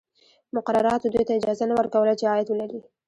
مقرراتو 0.55 1.11
دوی 1.13 1.23
ته 1.27 1.33
اجازه 1.39 1.63
نه 1.69 1.75
ورکوله 1.79 2.13
چې 2.19 2.23
عاید 2.31 2.47
ولري. 2.49 2.79